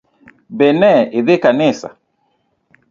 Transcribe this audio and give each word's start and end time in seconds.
Be 0.57 0.67
ne 0.81 0.91
idhi 1.19 1.35
kanisa? 1.43 1.87